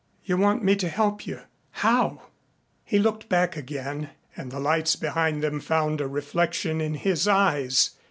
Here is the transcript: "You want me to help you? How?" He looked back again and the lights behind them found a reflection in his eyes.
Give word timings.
"You 0.25 0.35
want 0.35 0.63
me 0.63 0.75
to 0.77 0.89
help 0.89 1.27
you? 1.27 1.41
How?" 1.69 2.23
He 2.83 2.97
looked 2.97 3.29
back 3.29 3.55
again 3.55 4.09
and 4.35 4.51
the 4.51 4.59
lights 4.59 4.95
behind 4.95 5.43
them 5.43 5.59
found 5.59 6.01
a 6.01 6.07
reflection 6.07 6.81
in 6.81 6.95
his 6.95 7.27
eyes. 7.27 7.91